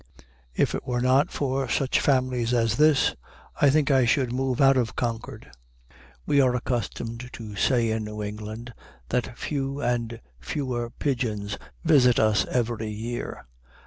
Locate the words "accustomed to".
6.55-7.55